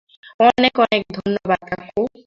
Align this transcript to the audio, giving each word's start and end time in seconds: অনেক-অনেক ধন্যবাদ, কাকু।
অনেক-অনেক 0.39 1.01
ধন্যবাদ, 1.17 1.61
কাকু। 1.71 2.01